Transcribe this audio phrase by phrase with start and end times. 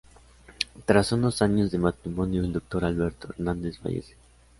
[0.87, 4.15] Tras unos años de matrimonio, el doctor Alberto Hernández fallece.